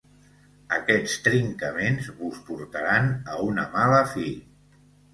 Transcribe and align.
Aquests 0.77 1.13
trincaments 1.27 2.09
vos 2.23 2.41
portaran 2.49 3.15
a 3.37 3.41
una 3.53 3.71
mala 3.79 4.05
fi. 4.17 4.29